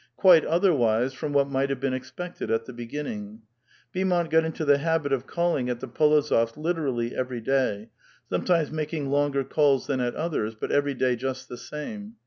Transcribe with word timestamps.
Quite 0.15 0.43
otherwise 0.45 1.13
from 1.13 1.31
what 1.31 1.47
might 1.47 1.69
have 1.69 1.79
been 1.79 1.93
expected 1.93 2.49
at 2.49 2.65
the 2.65 2.73
beginning. 2.73 3.43
Beaumont 3.93 4.31
got 4.31 4.43
into 4.43 4.65
the 4.65 4.79
habit 4.79 5.13
of 5.13 5.27
calling 5.27 5.69
at 5.69 5.79
the 5.79 5.87
P61ozofs' 5.87 6.57
literally 6.57 7.15
every 7.15 7.39
da}', 7.39 7.85
sometimes 8.27 8.71
making 8.71 9.11
longer 9.11 9.43
calls 9.43 9.85
than 9.85 9.99
at 10.01 10.15
others, 10.15 10.55
but 10.55 10.71
every 10.71 10.95
day 10.95 11.15
just 11.15 11.49
the 11.49 11.57
same. 11.57 12.15